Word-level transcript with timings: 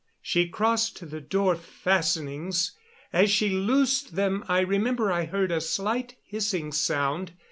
She 0.23 0.49
crossed 0.49 0.97
to 0.97 1.05
the 1.05 1.21
door 1.21 1.55
fastenings. 1.55 2.71
As 3.13 3.29
she 3.29 3.49
loosed 3.49 4.15
them 4.15 4.43
I 4.47 4.61
remember 4.61 5.11
I 5.11 5.25
heard 5.25 5.51
a 5.51 5.61
slight 5.61 6.15
hissing 6.23 6.71
sound. 6.71 7.33